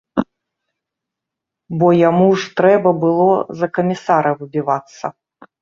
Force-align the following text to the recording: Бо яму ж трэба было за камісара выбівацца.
Бо 1.83 1.87
яму 2.09 2.27
ж 2.45 2.51
трэба 2.63 2.95
было 3.07 3.29
за 3.63 3.67
камісара 3.79 4.31
выбівацца. 4.41 5.05